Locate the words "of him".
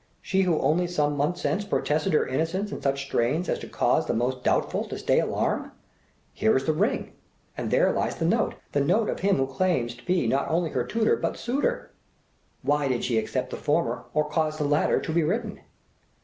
9.09-9.35